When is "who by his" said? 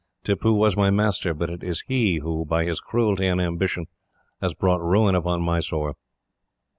2.23-2.79